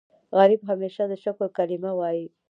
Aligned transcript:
غریب 0.37 0.61
همیشه 0.69 1.03
د 1.11 1.13
شکر 1.23 1.47
کلمه 1.57 1.91
وايي 1.99 2.25